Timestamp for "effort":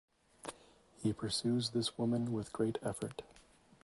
2.81-3.21